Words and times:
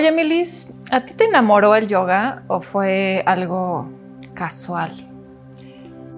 Oye, 0.00 0.12
Milis, 0.12 0.72
¿a 0.90 1.02
ti 1.02 1.12
te 1.12 1.24
enamoró 1.24 1.76
el 1.76 1.86
yoga 1.86 2.42
o 2.46 2.62
fue 2.62 3.22
algo 3.26 3.86
casual? 4.32 4.90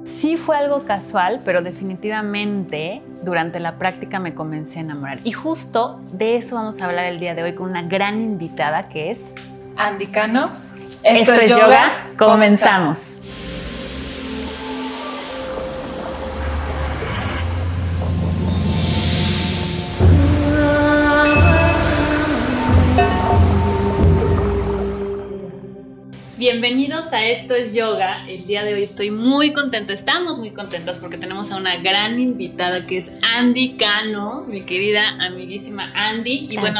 Sí 0.05 0.37
fue 0.37 0.57
algo 0.57 0.85
casual, 0.85 1.41
pero 1.45 1.63
definitivamente 1.63 3.03
durante 3.25 3.59
la 3.59 3.79
práctica 3.79 4.21
me 4.21 4.35
comencé 4.35 4.79
a 4.79 4.83
enamorar. 4.83 5.19
Y 5.25 5.33
justo 5.33 5.99
de 6.13 6.37
eso 6.37 6.55
vamos 6.55 6.81
a 6.81 6.85
hablar 6.85 7.07
el 7.07 7.19
día 7.19 7.35
de 7.35 7.43
hoy 7.43 7.57
con 7.57 7.71
una 7.71 7.83
gran 7.83 8.23
invitada 8.23 8.89
que 8.89 9.11
es 9.11 9.35
Andy 9.77 10.07
Cano. 10.07 10.49
Esto, 11.03 11.35
es 11.35 11.51
yoga. 11.51 11.93
Comenzamos. 12.17 13.19
Bienvenidos 26.53 27.15
a 27.15 27.25
Esto 27.25 27.55
es 27.55 27.73
Yoga. 27.73 28.15
El 28.29 28.47
día 28.47 28.63
de 28.63 28.75
hoy 28.75 28.83
estoy 28.83 29.11
muy 29.11 29.55
contenta, 29.55 29.95
estamos 29.95 30.37
muy 30.37 30.51
contentas 30.51 30.99
porque 30.99 31.17
tenemos 31.17 31.51
a 31.51 31.57
una 31.57 31.77
gran 31.77 32.21
invitada 32.21 32.87
que 32.87 32.99
es 32.99 33.11
Andy 33.39 33.79
Cano, 33.79 34.43
mi 34.49 34.61
querida 34.61 35.17
amiguísima 35.19 35.91
Andy. 35.95 36.49
Y 36.51 36.59
bueno, 36.59 36.79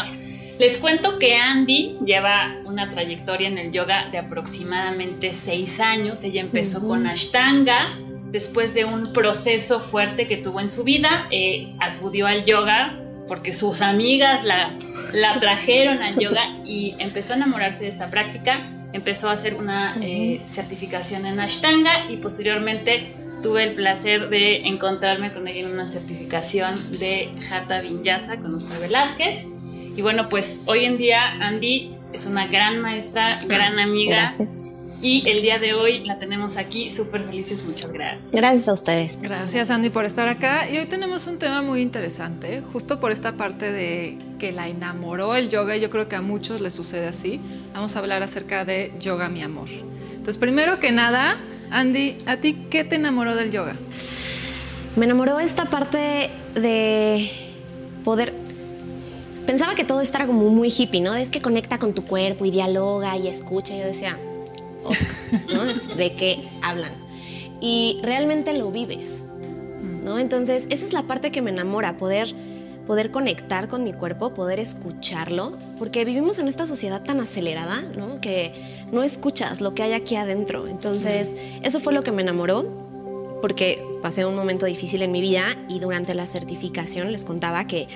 les 0.59 0.77
cuento 0.77 1.19
que 1.19 1.37
Andy 1.37 1.97
lleva 2.05 2.55
una 2.67 2.91
trayectoria 2.91 3.49
en 3.49 3.57
el 3.57 3.73
yoga 3.73 4.09
de 4.13 4.19
aproximadamente 4.19 5.33
seis 5.33 5.81
años. 5.81 6.23
Ella 6.23 6.43
empezó 6.43 6.87
con 6.87 7.07
Ashtanga, 7.07 7.97
después 8.31 8.75
de 8.75 8.85
un 8.85 9.15
proceso 9.15 9.81
fuerte 9.81 10.27
que 10.27 10.37
tuvo 10.37 10.61
en 10.61 10.69
su 10.69 10.85
vida, 10.85 11.27
eh, 11.31 11.73
acudió 11.81 12.27
al 12.27 12.45
yoga 12.45 12.99
porque 13.27 13.55
sus 13.55 13.81
amigas 13.81 14.45
la, 14.45 14.77
la 15.15 15.41
trajeron 15.41 16.03
al 16.03 16.19
yoga 16.19 16.43
y 16.67 16.95
empezó 16.99 17.33
a 17.33 17.37
enamorarse 17.37 17.85
de 17.85 17.89
esta 17.89 18.11
práctica 18.11 18.61
empezó 18.93 19.29
a 19.29 19.33
hacer 19.33 19.55
una 19.55 19.97
eh, 20.01 20.41
certificación 20.49 21.27
en 21.27 21.41
Ashtanga 21.41 22.11
y 22.11 22.19
posteriormente 22.19 23.15
tuve 23.43 23.65
el 23.65 23.73
placer 23.73 24.29
de 24.29 24.69
encontrarme 24.69 25.33
con 25.33 25.49
ella 25.49 25.61
en 25.61 25.73
una 25.73 25.89
certificación 25.89 26.75
de 26.99 27.31
Hatha 27.51 27.81
Vinyasa 27.81 28.37
con 28.39 28.55
Oscar 28.55 28.79
Velázquez. 28.79 29.45
Y 29.97 30.01
bueno, 30.01 30.29
pues 30.29 30.61
hoy 30.67 30.85
en 30.85 30.97
día 30.97 31.33
Andy 31.41 31.95
es 32.13 32.27
una 32.27 32.47
gran 32.47 32.81
maestra, 32.81 33.41
gran 33.47 33.79
amiga. 33.79 34.33
Gracias. 34.37 34.72
Y 35.03 35.29
el 35.29 35.43
día 35.43 35.59
de 35.59 35.75
hoy 35.75 36.05
la 36.05 36.21
tenemos 36.21 36.57
aquí, 36.57 36.89
súper 36.89 37.25
felices, 37.25 37.65
muchas 37.65 37.91
gracias. 37.91 38.31
Gracias 38.31 38.69
a 38.69 38.73
ustedes. 38.73 39.19
Gracias 39.21 39.69
Andy 39.71 39.91
por 39.91 40.05
estar 40.05 40.29
acá. 40.29 40.71
Y 40.71 40.79
hoy 40.79 40.87
tenemos 40.87 41.27
un 41.27 41.41
tema 41.41 41.61
muy 41.61 41.83
interesante, 41.83 42.63
justo 42.73 43.01
por 43.01 43.11
esta 43.11 43.33
parte 43.33 43.73
de 43.73 44.17
que 44.39 44.53
la 44.53 44.69
enamoró 44.69 45.35
el 45.35 45.49
yoga, 45.49 45.77
y 45.77 45.81
yo 45.81 45.91
creo 45.91 46.09
que 46.09 46.15
a 46.15 46.23
muchos 46.23 46.61
les 46.61 46.73
sucede 46.73 47.09
así. 47.09 47.41
Vamos 47.75 47.97
a 47.97 47.99
hablar 47.99 48.23
acerca 48.23 48.65
de 48.65 48.93
yoga, 49.01 49.29
mi 49.29 49.43
amor. 49.43 49.69
Entonces, 50.13 50.39
primero 50.39 50.79
que 50.79 50.93
nada, 50.93 51.37
Andy, 51.73 52.19
¿a 52.27 52.37
ti 52.37 52.55
qué 52.71 52.85
te 52.85 52.95
enamoró 52.95 53.35
del 53.35 53.51
yoga? 53.51 53.75
Me 54.95 55.07
enamoró 55.07 55.41
esta 55.41 55.65
parte 55.65 56.31
de 56.55 57.29
poder 58.05 58.33
pensaba 59.47 59.75
que 59.75 59.83
todo 59.83 60.01
esto 60.01 60.19
era 60.19 60.29
como 60.29 60.49
muy 60.49 60.69
hippie, 60.69 61.01
¿no? 61.01 61.17
Es 61.17 61.29
que 61.29 61.43
conecta 61.43 61.81
con 61.81 61.93
tu 61.93 62.05
cuerpo 62.05 62.45
y 62.45 62.53
dialoga 62.53 63.17
y 63.17 63.27
escucha. 63.27 63.77
Yo 63.77 63.85
decía, 63.85 64.17
de 65.97 66.15
qué 66.15 66.45
hablan. 66.63 66.93
Y 67.61 68.01
realmente 68.03 68.53
lo 68.55 68.71
vives, 68.71 69.23
¿no? 70.05 70.19
Entonces, 70.19 70.67
esa 70.71 70.85
es 70.85 70.93
la 70.93 71.03
parte 71.05 71.31
que 71.31 71.43
me 71.43 71.51
enamora, 71.51 71.97
poder, 71.97 72.35
poder 72.87 73.11
conectar 73.11 73.69
con 73.69 73.85
mi 73.85 73.93
cuerpo, 73.93 74.35
poder 74.35 74.59
escucharlo, 74.59 75.57
porque 75.79 76.05
vivimos 76.05 76.39
en 76.39 76.49
esta 76.49 76.67
sociedad 76.67 77.03
tan 77.05 77.21
acelerada, 77.21 77.81
¿no? 77.97 78.21
Que 78.21 78.53
no 78.91 79.03
escuchas 79.03 79.61
lo 79.61 79.75
que 79.75 79.85
hay 79.85 79.93
aquí 79.93 80.17
adentro. 80.17 80.67
Entonces, 80.67 81.37
eso 81.63 81.79
fue 81.79 81.93
lo 81.93 82.03
que 82.03 82.11
me 82.11 82.23
enamoró, 82.23 83.39
porque 83.41 83.85
pasé 84.03 84.25
un 84.25 84.35
momento 84.35 84.67
difícil 84.67 85.03
en 85.03 85.13
mi 85.13 85.21
vida 85.21 85.45
y 85.69 85.79
durante 85.79 86.15
la 86.15 86.27
certificación 86.27 87.13
les 87.13 87.25
contaba 87.25 87.67
que 87.67 87.87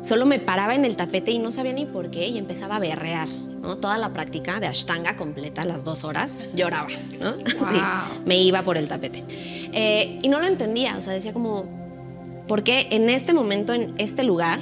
solo 0.00 0.26
me 0.26 0.38
paraba 0.38 0.74
en 0.74 0.84
el 0.84 0.96
tapete 0.96 1.32
y 1.32 1.38
no 1.38 1.50
sabía 1.50 1.72
ni 1.72 1.86
por 1.86 2.10
qué 2.10 2.28
y 2.28 2.38
empezaba 2.38 2.76
a 2.76 2.78
berrear, 2.78 3.28
¿no? 3.60 3.76
Toda 3.78 3.98
la 3.98 4.12
práctica 4.12 4.60
de 4.60 4.66
Ashtanga 4.66 5.16
completa, 5.16 5.64
las 5.64 5.84
dos 5.84 6.04
horas, 6.04 6.42
lloraba, 6.54 6.88
¿no? 7.20 7.34
me 8.26 8.40
iba 8.40 8.62
por 8.62 8.76
el 8.76 8.88
tapete. 8.88 9.24
Eh, 9.72 10.18
y 10.22 10.28
no 10.28 10.40
lo 10.40 10.46
entendía, 10.46 10.96
o 10.96 11.00
sea, 11.00 11.12
decía 11.12 11.32
como, 11.32 11.64
¿por 12.46 12.64
qué 12.64 12.88
en 12.90 13.10
este 13.10 13.32
momento, 13.32 13.72
en 13.72 13.94
este 13.98 14.24
lugar? 14.24 14.60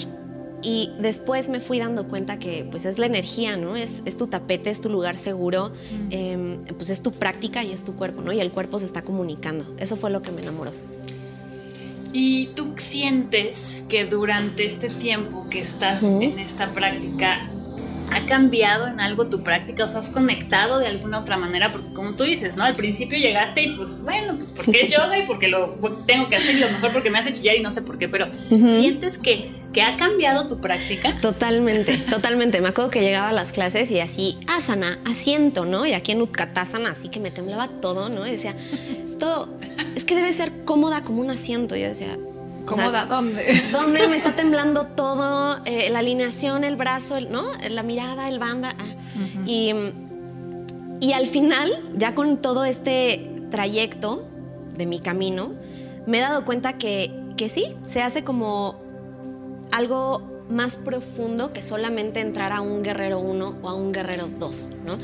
Y 0.63 0.91
después 0.99 1.49
me 1.49 1.61
fui 1.61 1.79
dando 1.79 2.09
cuenta 2.09 2.39
que 2.39 2.67
pues 2.71 2.87
es 2.87 2.99
la 2.99 3.07
energía, 3.07 3.57
¿no? 3.57 3.77
Es, 3.77 4.03
es 4.05 4.17
tu 4.17 4.27
tapete, 4.27 4.71
es 4.71 4.81
tu 4.81 4.89
lugar 4.89 5.17
seguro, 5.17 5.71
em, 6.11 6.65
pues 6.77 6.91
es 6.91 7.03
tu 7.03 7.13
práctica 7.13 7.63
y 7.63 7.71
es 7.71 7.85
tu 7.85 7.95
cuerpo, 7.95 8.23
¿no? 8.23 8.33
Y 8.33 8.41
el 8.41 8.51
cuerpo 8.51 8.79
se 8.79 8.87
está 8.87 9.03
comunicando. 9.03 9.77
Eso 9.79 9.97
fue 9.97 10.11
lo 10.11 10.23
que 10.23 10.33
me 10.33 10.43
enamoró. 10.43 10.73
¿Y 12.13 12.47
tú 12.49 12.75
sientes 12.79 13.77
que 13.89 14.07
durante 14.07 14.65
este 14.65 14.89
tiempo 14.89 15.47
que 15.51 15.61
estás 15.61 16.03
en 16.03 16.39
esta 16.39 16.69
práctica 16.69 17.47
ha 18.13 18.27
cambiado 18.27 18.87
en 18.87 19.01
algo 19.01 19.27
tu 19.27 19.43
práctica? 19.43 19.85
¿O 19.85 19.89
sea, 19.89 20.01
has 20.01 20.11
conectado 20.11 20.79
de 20.79 20.87
alguna 20.87 21.21
otra 21.21 21.37
manera? 21.37 21.73
Porque 21.73 21.93
como 21.93 22.13
tú 22.13 22.25
dices, 22.25 22.57
¿no? 22.57 22.65
Al 22.65 22.75
principio 22.75 23.19
llegaste 23.19 23.63
y 23.63 23.77
pues 23.77 24.03
bueno, 24.03 24.35
pues 24.35 24.53
porque 24.53 24.83
es 24.83 24.91
yoga 24.91 25.19
y 25.19 25.27
porque 25.27 25.49
lo 25.49 25.75
tengo 26.07 26.29
que 26.29 26.37
hacer 26.37 26.57
y 26.57 26.59
lo 26.61 26.71
mejor 26.71 26.93
porque 26.93 27.11
me 27.11 27.19
hace 27.19 27.33
chillar 27.33 27.57
y 27.57 27.61
no 27.61 27.73
sé 27.73 27.83
por 27.83 27.99
qué, 27.99 28.09
pero 28.09 28.27
¿sientes 28.49 29.19
que, 29.19 29.51
que 29.73 29.83
ha 29.83 29.97
cambiado 29.97 30.49
tu 30.49 30.61
práctica? 30.61 31.17
Totalmente, 31.21 31.97
totalmente. 32.11 32.61
Me 32.61 32.69
acuerdo 32.69 32.91
que 32.91 33.01
llegaba 33.01 33.31
a 33.31 33.33
las 33.33 33.53
clases 33.53 33.91
y 33.91 34.01
así, 34.01 34.39
asana, 34.47 34.99
asiento, 35.05 35.65
¿no? 35.65 35.87
Y 35.87 35.93
aquí 35.93 36.13
en 36.13 36.23
Utkatasana, 36.23 36.91
así 36.91 37.09
que 37.09 37.21
me 37.21 37.31
temblaba 37.31 37.69
todo, 37.69 38.09
¿no? 38.09 38.27
Y 38.27 38.31
decía, 38.31 38.55
esto 39.05 39.49
es 39.95 40.05
que 40.05 40.15
debe 40.15 40.33
ser 40.33 40.53
cómoda 40.65 41.03
como 41.03 41.21
un 41.21 41.31
asiento. 41.31 41.77
Yo 41.77 41.89
decía, 41.89 42.17
¿Cómoda? 42.67 43.07
¿Dónde? 43.07 43.63
¿Dónde 43.73 44.09
me 44.09 44.17
está 44.17 44.35
temblando 44.35 44.87
todo? 44.87 45.61
Eh, 45.65 45.89
la 45.91 46.01
alineación, 46.01 46.65
el 46.65 46.77
brazo, 46.77 47.21
¿no? 47.21 47.43
La 47.71 47.83
mirada, 47.83 48.29
el 48.29 48.39
banda. 48.39 48.75
Ah. 48.79 48.85
y, 49.47 49.73
y 51.01 51.13
al 51.13 51.27
final, 51.27 51.73
ya 51.97 52.15
con 52.15 52.37
todo 52.39 52.65
este 52.65 53.31
trayecto 53.51 54.27
de 54.77 54.87
mi 54.87 54.99
camino, 54.99 55.53
me 56.07 56.19
he 56.19 56.21
dado 56.21 56.45
cuenta 56.45 56.75
que, 56.75 57.13
que 57.37 57.49
sí, 57.49 57.75
se 57.87 58.03
hace 58.03 58.25
como 58.25 58.77
algo 59.73 60.36
más 60.49 60.77
profundo 60.77 61.53
que 61.53 61.63
solamente 61.63 62.21
entrar 62.21 62.53
a 62.53 62.61
un 62.61 62.83
guerrero 62.83 63.19
1 63.19 63.59
o 63.63 63.69
a 63.69 63.75
un 63.75 63.93
guerrero 63.93 64.29
2, 64.39 64.71
¿no? 64.85 64.99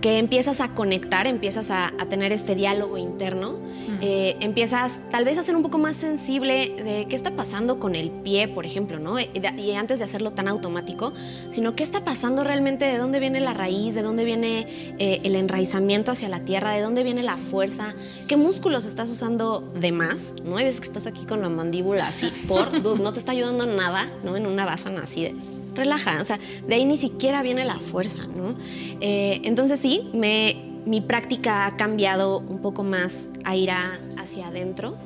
Que 0.00 0.18
empiezas 0.18 0.60
a 0.60 0.74
conectar, 0.74 1.26
empiezas 1.26 1.70
a, 1.70 1.92
tener 2.10 2.32
este 2.32 2.54
diálogo 2.54 2.98
interno, 2.98 3.58
eh, 4.00 4.36
empiezas 4.40 4.98
tal 5.10 5.24
vez 5.24 5.38
a 5.38 5.42
ser 5.42 5.54
un 5.54 5.62
poco 5.62 5.78
más 5.78 5.96
sensible 5.96 6.74
de 6.76 7.06
qué 7.08 7.14
está 7.14 7.30
pasando 7.36 7.78
con 7.78 7.94
el 7.94 8.10
pie, 8.10 8.48
por 8.48 8.66
ejemplo, 8.66 8.98
¿no? 8.98 9.18
Y, 9.20 9.72
antes 9.72 10.00
de 10.00 10.04
hacerlo 10.04 10.32
tan 10.32 10.48
automático, 10.48 11.12
sino 11.50 11.74
qué 11.76 11.84
está 11.84 12.04
pasando 12.04 12.44
realmente, 12.44 12.84
de 12.84 12.98
dónde 12.98 13.20
viene 13.20 13.40
la 13.40 13.54
raíz, 13.54 13.94
de 13.94 14.02
dónde 14.02 14.24
viene 14.24 14.94
eh, 14.98 15.20
el 15.22 15.36
enraizamiento 15.36 16.10
hacia 16.10 16.28
la 16.28 16.40
tierra, 16.40 16.72
de 16.72 16.82
dónde 16.82 17.04
viene 17.04 17.22
la 17.22 17.38
fuerza, 17.38 17.94
qué 18.26 18.36
músculos 18.36 18.84
estás 18.84 19.08
usando 19.08 19.60
de 19.80 19.92
más, 19.92 20.34
¿no? 20.44 20.56
Hay 20.56 20.64
veces 20.64 20.80
que 20.80 20.88
estás 20.88 21.06
aquí 21.06 21.24
con 21.24 21.40
la 21.40 21.48
mandíbula 21.48 22.08
así, 22.08 22.30
por, 22.48 22.72
no 23.00 23.12
te 23.12 23.20
está 23.20 23.32
ayudando 23.32 23.66
nada, 23.66 24.10
¿no? 24.24 24.36
En 24.36 24.46
una 24.46 24.66
base 24.66 24.81
así 25.02 25.24
de 25.24 25.34
relaja, 25.74 26.20
o 26.20 26.24
sea, 26.24 26.38
de 26.66 26.74
ahí 26.74 26.84
ni 26.84 26.98
siquiera 26.98 27.42
viene 27.42 27.64
la 27.64 27.78
fuerza, 27.78 28.26
¿no? 28.26 28.54
Eh, 29.00 29.40
entonces 29.44 29.80
sí, 29.80 30.10
me, 30.12 30.56
mi 30.84 31.00
práctica 31.00 31.66
ha 31.66 31.76
cambiado 31.76 32.38
un 32.38 32.60
poco 32.60 32.82
más 32.82 33.30
a 33.44 33.56
ir 33.56 33.70
hacia 33.70 34.48
adentro, 34.48 34.96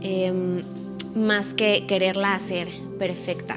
em, 0.00 0.58
más 1.14 1.54
que 1.54 1.86
quererla 1.86 2.34
hacer 2.34 2.68
perfecta, 2.98 3.56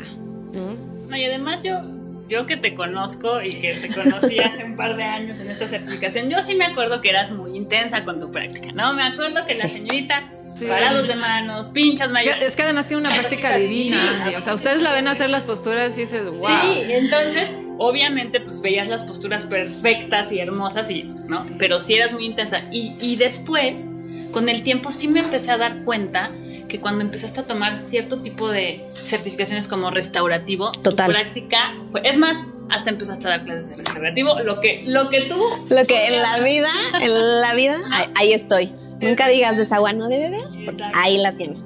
¿no? 0.54 0.88
y 1.16 1.24
además 1.24 1.64
yo, 1.64 1.82
yo 2.28 2.46
que 2.46 2.58
te 2.58 2.76
conozco 2.76 3.42
y 3.42 3.50
que 3.50 3.74
te 3.74 3.94
conocí 3.94 4.40
hace 4.44 4.64
un 4.64 4.76
par 4.76 4.98
de 4.98 5.04
años 5.04 5.40
en 5.40 5.50
esta 5.50 5.68
certificación, 5.68 6.30
yo 6.30 6.38
sí 6.44 6.56
me 6.56 6.66
acuerdo 6.66 7.02
que 7.02 7.10
eras 7.10 7.32
muy 7.32 7.56
intensa 7.56 8.04
con 8.06 8.20
tu 8.20 8.32
práctica, 8.32 8.72
¿no? 8.74 8.94
Me 8.94 9.04
acuerdo 9.04 9.46
que 9.46 9.56
la 9.56 9.68
señorita 9.68 10.30
parados 10.66 11.08
de 11.08 11.16
manos, 11.16 11.68
pinchas 11.70 12.10
mayores. 12.12 12.44
Es 12.44 12.56
que 12.56 12.64
además 12.64 12.86
tiene 12.88 13.02
una 13.02 13.14
práctica 13.14 13.56
divina, 13.58 13.98
o 14.38 14.42
sea, 14.42 14.54
ustedes 14.54 14.82
la 14.82 14.94
ven 14.94 15.08
hacer 15.08 15.30
las 15.30 15.44
posturas 15.44 15.98
y 15.98 16.02
dices, 16.02 16.26
wow. 16.26 16.48
Sí, 16.48 16.92
entonces, 16.92 17.50
obviamente, 17.78 18.40
pues 18.40 18.62
veías 18.62 18.88
las 18.88 19.04
posturas 19.04 19.44
perfectas 19.44 20.32
y 20.32 20.40
hermosas, 20.40 20.90
y, 20.90 21.04
¿no? 21.28 21.46
Pero 21.58 21.82
sí 21.82 21.96
eras 21.96 22.14
muy 22.14 22.26
intensa. 22.26 22.62
Y, 22.72 22.94
y 23.02 23.16
después, 23.16 23.86
con 24.32 24.50
el 24.50 24.64
tiempo, 24.64 24.92
sí 24.92 25.08
me 25.08 25.20
empecé 25.20 25.52
a 25.52 25.58
dar 25.58 25.84
cuenta 25.84 26.32
que 26.68 26.80
cuando 26.80 27.02
empezaste 27.02 27.40
a 27.40 27.44
tomar 27.44 27.78
cierto 27.78 28.22
tipo 28.22 28.50
de 28.50 28.84
certificaciones 28.94 29.68
como 29.68 29.90
restaurativo, 29.90 30.72
Total. 30.72 31.08
tu 31.08 31.14
práctica 31.14 31.74
fue, 31.92 32.02
es 32.04 32.18
más, 32.18 32.38
hasta 32.70 32.90
empezaste 32.90 33.28
a 33.28 33.30
dar 33.32 33.46
clases 33.46 33.70
de 33.70 33.78
restaurativo, 33.78 34.40
lo 34.42 34.60
que, 34.60 34.84
lo 34.86 35.10
que 35.10 35.22
tú... 35.22 35.42
Lo 35.70 35.86
que 35.86 36.08
en 36.08 36.22
la 36.22 36.40
vida, 36.40 36.70
en 37.02 37.42
la 37.42 37.54
vida, 37.54 37.80
ahí 38.16 38.34
estoy. 38.34 38.72
Nunca 39.02 39.28
digas 39.28 39.56
de 39.58 39.64
esa 39.64 39.76
agua 39.78 39.94
no 39.94 40.08
de 40.08 40.18
beber, 40.18 40.42
porque 40.66 40.84
ahí 40.94 41.18
la 41.18 41.34
tienes. 41.34 41.60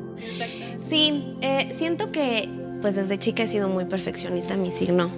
Sí, 0.88 1.36
eh, 1.42 1.70
siento 1.76 2.12
que 2.12 2.50
pues 2.82 2.96
desde 2.96 3.18
chica 3.20 3.44
he 3.44 3.48
sido 3.48 3.70
muy 3.70 3.86
perfeccionista, 3.86 4.58
mi 4.58 4.72
signo 4.72 5.10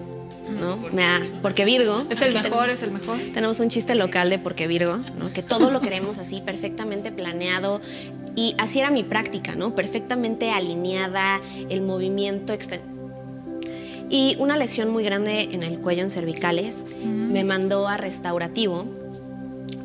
¿no? 0.60 0.78
Me 0.92 1.04
ha- 1.06 1.22
porque 1.42 1.64
Virgo. 1.66 2.04
Es 2.10 2.22
el 2.22 2.34
mejor, 2.34 2.44
tenemos- 2.68 2.74
es 2.74 2.84
el 2.84 2.92
mejor. 2.92 3.18
tenemos 3.34 3.60
un 3.62 3.70
chiste 3.70 3.96
local 3.96 4.30
de 4.30 4.38
porque 4.40 4.68
Virgo, 4.68 4.98
¿no? 4.98 5.32
Que 5.34 5.42
todo 5.42 5.72
lo 5.72 5.80
queremos 5.82 6.20
así, 6.20 6.42
perfectamente 6.42 7.12
planeado. 7.12 7.80
Y 8.36 8.54
así 8.60 8.80
era 8.80 8.92
mi 8.92 9.04
práctica, 9.04 9.56
¿no? 9.56 9.74
Perfectamente 9.74 10.52
alineada, 10.52 11.40
el 11.70 11.82
movimiento 11.82 12.54
Y 14.10 14.36
una 14.38 14.58
lesión 14.58 14.90
muy 14.90 15.04
grande 15.04 15.50
en 15.54 15.64
el 15.64 15.80
cuello 15.80 16.04
en 16.04 16.10
cervicales 16.10 16.86
me 17.04 17.44
mandó 17.44 17.88
a 17.88 17.98
restaurativo 17.98 18.86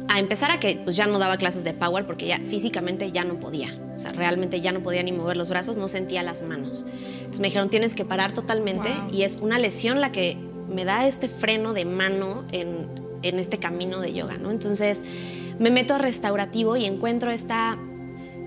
a 0.08 0.18
empezar 0.18 0.50
a 0.50 0.58
que 0.58 0.80
pues 0.82 0.96
ya 0.96 1.06
no 1.06 1.18
daba 1.18 1.36
clases 1.36 1.64
de 1.64 1.74
power 1.74 2.06
porque 2.06 2.26
ya 2.26 2.38
físicamente 2.38 3.12
ya 3.12 3.24
no 3.24 3.38
podía. 3.40 3.68
O 3.96 4.00
sea, 4.00 4.12
realmente 4.12 4.60
ya 4.60 4.72
no 4.72 4.80
podía 4.82 5.02
ni 5.02 5.12
mover 5.12 5.36
los 5.36 5.50
brazos, 5.50 5.76
no 5.76 5.88
sentía 5.88 6.22
las 6.22 6.42
manos. 6.42 6.86
Entonces 7.18 7.40
me 7.40 7.48
dijeron, 7.48 7.68
tienes 7.68 7.94
que 7.94 8.04
parar 8.04 8.32
totalmente 8.32 8.88
Wow. 8.88 9.10
y 9.12 9.22
es 9.22 9.36
una 9.36 9.58
lesión 9.58 10.00
la 10.00 10.12
que 10.12 10.36
me 10.68 10.84
da 10.84 11.06
este 11.06 11.28
freno 11.28 11.72
de 11.72 11.84
mano 11.84 12.44
en, 12.52 12.86
en 13.22 13.38
este 13.38 13.58
camino 13.58 14.00
de 14.00 14.12
yoga, 14.12 14.38
¿no? 14.38 14.50
Entonces 14.50 15.04
me 15.58 15.70
meto 15.70 15.94
a 15.94 15.98
restaurativo 15.98 16.76
y 16.76 16.84
encuentro 16.84 17.30
esta, 17.30 17.78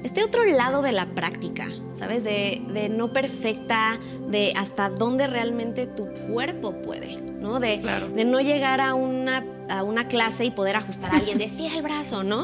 este 0.04 0.24
otro 0.24 0.44
lado 0.46 0.82
de 0.82 0.92
la 0.92 1.06
práctica, 1.08 1.68
¿sabes? 1.94 2.24
De, 2.24 2.62
de 2.74 2.90
no 2.90 3.14
perfecta, 3.14 4.00
de 4.30 4.54
hasta 4.56 4.90
dónde 4.90 5.28
realmente 5.28 5.86
tu 5.88 6.08
cuerpo 6.32 6.74
puede, 6.82 7.22
¿no? 7.22 7.60
De, 7.60 7.80
Claro. 7.82 8.08
de 8.10 8.26
no 8.26 8.40
llegar 8.42 8.82
a 8.82 8.94
una, 8.96 9.44
a 9.70 9.84
una 9.84 10.08
clase 10.08 10.46
y 10.46 10.52
poder 10.52 10.76
ajustar 10.76 11.14
a 11.14 11.18
alguien, 11.18 11.38
de 11.38 11.46
estira 11.46 11.76
el 11.76 11.82
brazo, 11.84 12.24
¿no? 12.24 12.44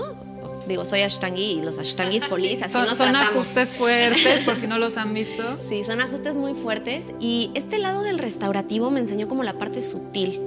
Digo, 0.68 0.84
soy 0.86 1.02
Ashtangi 1.02 1.60
y 1.60 1.62
los 1.62 1.80
Ashtangis 1.80 2.26
polis, 2.30 2.62
así 2.62 2.74
Son, 2.74 2.86
nos 2.86 2.98
son 2.98 3.10
tratamos. 3.10 3.36
ajustes 3.36 3.76
fuertes, 3.78 4.42
por 4.44 4.56
si 4.58 4.68
no 4.68 4.78
los 4.80 4.98
han 4.98 5.14
visto. 5.14 5.44
Sí, 5.68 5.84
son 5.84 6.02
ajustes 6.02 6.38
muy 6.38 6.54
fuertes 6.54 7.08
y 7.20 7.52
este 7.54 7.80
lado 7.80 8.04
del 8.04 8.20
restaurativo 8.20 8.92
me 8.92 9.00
enseñó 9.00 9.28
como 9.28 9.44
la 9.44 9.54
parte 9.54 9.82
sutil, 9.82 10.42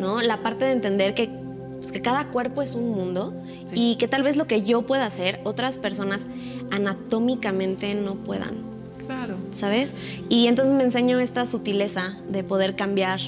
¿no? 0.00 0.20
La 0.22 0.38
parte 0.38 0.64
de 0.64 0.72
entender 0.72 1.14
que, 1.14 1.28
pues, 1.78 1.92
que 1.92 2.00
cada 2.02 2.28
cuerpo 2.28 2.62
es 2.62 2.74
un 2.74 2.90
mundo 2.90 3.34
Sí. 3.66 3.92
y 3.92 3.96
que 3.96 4.06
tal 4.08 4.22
vez 4.22 4.36
lo 4.36 4.46
que 4.46 4.62
yo 4.62 4.82
pueda 4.82 5.06
hacer, 5.06 5.40
otras 5.44 5.76
personas 5.78 6.20
anatómicamente 6.70 7.94
no 7.94 8.14
puedan, 8.16 8.54
Claro. 9.06 9.36
¿sabes? 9.52 9.94
Y 10.28 10.46
entonces 10.48 10.74
me 10.74 10.82
enseñó 10.82 11.18
esta 11.20 11.46
sutileza 11.46 12.16
de 12.28 12.42
poder 12.44 12.74
cambiar 12.76 13.20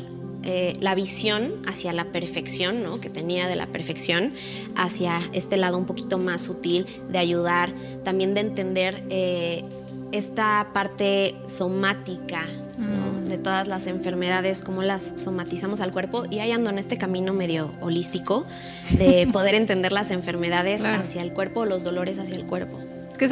eh, 0.44 0.76
la 0.80 0.94
visión 0.94 1.52
hacia 1.66 1.92
la 1.92 2.06
perfección, 2.06 2.82
¿no? 2.82 3.00
Que 3.00 3.10
tenía 3.10 3.48
de 3.48 3.56
la 3.56 3.66
perfección, 3.66 4.32
hacia 4.76 5.20
este 5.32 5.56
lado 5.56 5.76
un 5.78 5.84
poquito 5.84 6.16
más 6.18 6.42
sutil, 6.42 6.86
de 7.10 7.18
ayudar, 7.18 7.72
también 8.04 8.34
de 8.34 8.40
entender 8.40 9.02
eh, 9.10 9.64
esta 10.12 10.68
parte 10.72 11.34
somática, 11.46 12.44
¿no? 12.78 13.28
De 13.28 13.36
todas 13.36 13.66
las 13.68 13.86
enfermedades, 13.88 14.62
cómo 14.62 14.82
las 14.82 15.14
somatizamos 15.16 15.80
al 15.80 15.92
cuerpo. 15.92 16.24
Y 16.30 16.38
ahí 16.38 16.50
ando 16.52 16.70
en 16.70 16.78
este 16.78 16.96
camino 16.96 17.34
medio 17.34 17.72
holístico 17.80 18.46
de 18.92 19.28
poder 19.32 19.54
entender 19.54 19.92
las 19.92 20.10
enfermedades 20.10 20.80
Claro. 20.80 21.00
hacia 21.02 21.20
el 21.22 21.32
cuerpo, 21.32 21.66
los 21.66 21.84
dolores 21.84 22.18
hacia 22.20 22.36
el 22.36 22.46
cuerpo. 22.46 22.78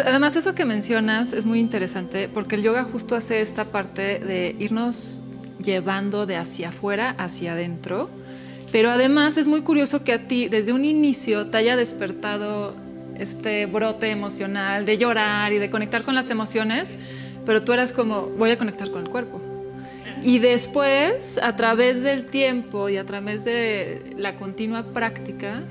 Además 0.04 0.34
eso 0.36 0.54
que 0.54 0.64
mencionas 0.64 1.32
es 1.32 1.46
muy 1.46 1.60
interesante 1.60 2.28
porque 2.28 2.56
el 2.56 2.62
yoga 2.62 2.84
justo 2.84 3.14
hace 3.14 3.40
esta 3.40 3.66
parte 3.66 4.18
de 4.18 4.56
irnos 4.58 5.22
llevando 5.62 6.26
de 6.26 6.36
hacia 6.36 6.70
afuera 6.70 7.14
hacia 7.18 7.52
adentro, 7.52 8.10
pero 8.72 8.90
además 8.90 9.36
es 9.36 9.46
muy 9.46 9.62
curioso 9.62 10.02
que 10.02 10.12
a 10.12 10.26
ti 10.26 10.48
desde 10.48 10.72
un 10.72 10.84
inicio 10.84 11.46
te 11.46 11.58
haya 11.58 11.76
despertado 11.76 12.74
este 13.16 13.66
brote 13.66 14.10
emocional 14.10 14.84
de 14.84 14.98
llorar 14.98 15.52
y 15.52 15.58
de 15.58 15.70
conectar 15.70 16.02
con 16.02 16.14
las 16.14 16.30
emociones, 16.30 16.96
pero 17.44 17.62
tú 17.62 17.72
eras 17.72 17.92
como 17.92 18.22
voy 18.22 18.50
a 18.50 18.58
conectar 18.58 18.90
con 18.90 19.04
el 19.04 19.08
cuerpo. 19.08 19.40
Y 20.22 20.40
después, 20.40 21.38
a 21.42 21.54
través 21.56 22.02
del 22.02 22.26
tiempo 22.26 22.88
y 22.88 22.96
a 22.96 23.04
través 23.04 23.44
de 23.44 24.14
la 24.16 24.36
continua 24.36 24.82
práctica, 24.92 25.62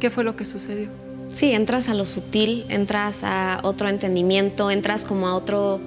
¿qué 0.00 0.10
fue 0.10 0.24
lo 0.24 0.34
que 0.34 0.44
sucedió? 0.44 1.01
Sí, 1.32 1.52
entras 1.52 1.88
a 1.88 1.94
lo 1.94 2.04
sutil, 2.04 2.66
entras 2.68 3.24
a 3.24 3.60
otro 3.62 3.88
entendimiento, 3.88 4.70
entras 4.70 5.04
como 5.04 5.28
a 5.28 5.34
otro, 5.34 5.80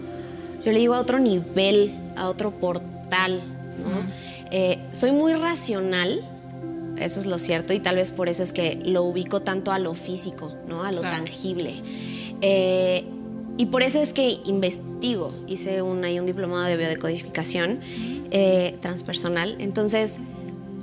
yo 0.64 0.72
le 0.72 0.80
digo 0.80 0.94
a 0.96 1.00
otro 1.00 1.20
nivel, 1.20 1.94
a 2.16 2.28
otro 2.30 2.52
portal, 2.52 3.42
¿no? 3.84 4.06
Eh, 4.52 4.80
soy 4.92 5.12
muy 5.12 5.34
racional, 5.34 6.22
eso 6.98 7.20
es 7.20 7.26
lo 7.26 7.38
cierto, 7.38 7.74
y 7.74 7.80
tal 7.80 7.98
vez 7.98 8.12
por 8.12 8.28
eso 8.30 8.42
es 8.42 8.54
que 8.54 8.80
lo 8.84 9.04
ubico 9.04 9.42
tanto 9.42 9.72
a 9.72 9.80
lo 9.80 9.94
físico, 9.94 10.52
¿no? 10.68 10.84
A 10.84 10.92
lo 10.92 11.02
Claro. 11.02 11.18
tangible. 11.18 11.74
Eh, 12.42 13.06
y 13.58 13.68
por 13.68 13.84
eso 13.84 14.02
es 14.02 14.14
que 14.14 14.40
investigo, 14.46 15.32
hice 15.48 15.82
un, 15.82 16.04
ahí 16.04 16.20
un 16.20 16.26
diplomado 16.26 16.66
de 16.66 16.76
biodecodificación 16.76 17.80
eh, 18.32 18.76
transpersonal, 18.82 19.56
entonces 19.60 20.18